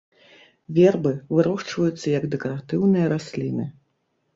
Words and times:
Вербы 0.77 1.11
вырошчваюцца 1.35 2.05
як 2.17 2.29
дэкаратыўныя 2.35 3.05
расліны. 3.17 3.73